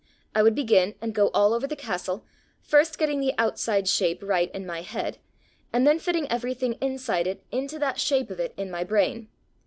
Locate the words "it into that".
7.27-7.99